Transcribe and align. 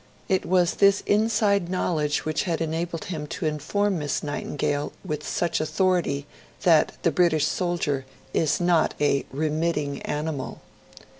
It 0.27 0.47
was 0.47 0.73
this 0.73 1.01
inside 1.05 1.69
knowledge 1.69 2.25
which 2.25 2.45
had 2.45 2.59
enabled 2.59 3.05
him 3.05 3.27
to 3.27 3.45
inform 3.45 3.99
Miss 3.99 4.23
Nightingale 4.23 4.93
with 5.05 5.23
such 5.23 5.61
authority 5.61 6.25
that 6.63 6.93
'the 7.03 7.11
British 7.11 7.45
soldier 7.45 8.07
is 8.33 8.59
not 8.59 8.95
a 8.99 9.25
remitting 9.31 10.01
animal'. 10.01 10.59